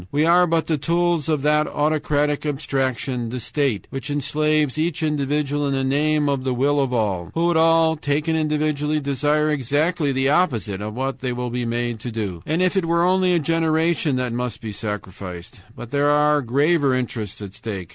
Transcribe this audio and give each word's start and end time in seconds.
WE 0.11 0.25
ARE 0.25 0.47
BUT 0.47 0.65
THE 0.65 0.79
TOOLS 0.79 1.29
OF 1.29 1.43
THAT 1.43 1.67
AUTOCRATIC 1.67 2.43
ABSTRACTION 2.43 3.29
THE 3.29 3.39
STATE, 3.39 3.85
WHICH 3.91 4.09
ENSLAVES 4.09 4.79
EACH 4.79 5.03
INDIVIDUAL 5.03 5.67
IN 5.67 5.73
THE 5.75 5.83
NAME 5.83 6.27
OF 6.27 6.43
THE 6.43 6.55
WILL 6.55 6.79
OF 6.79 6.91
ALL, 6.91 7.29
WHO 7.35 7.45
WOULD 7.45 7.57
ALL, 7.57 7.95
TAKEN 7.97 8.35
INDIVIDUALLY, 8.35 8.99
DESIRE 8.99 9.51
EXACTLY 9.51 10.11
THE 10.11 10.27
OPPOSITE 10.29 10.81
OF 10.81 10.95
WHAT 10.95 11.19
THEY 11.19 11.33
WILL 11.33 11.51
BE 11.51 11.65
MADE 11.65 11.99
TO 11.99 12.11
DO. 12.11 12.43
"And 12.47 12.63
if 12.63 12.75
it 12.75 12.85
were 12.85 13.03
only 13.03 13.35
a 13.35 13.39
generation 13.39 14.15
that 14.15 14.33
must 14.33 14.59
be 14.59 14.71
sacrificed! 14.71 15.61
But 15.75 15.91
there 15.91 16.09
are 16.09 16.41
graver 16.41 16.95
interests 16.95 17.39
at 17.43 17.53
stake. 17.53 17.89